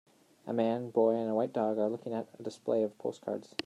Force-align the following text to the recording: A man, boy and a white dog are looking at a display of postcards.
A 0.47 0.51
man, 0.51 0.89
boy 0.89 1.11
and 1.11 1.29
a 1.29 1.35
white 1.35 1.53
dog 1.53 1.77
are 1.77 1.87
looking 1.87 2.11
at 2.15 2.25
a 2.39 2.41
display 2.41 2.81
of 2.81 2.97
postcards. 2.97 3.53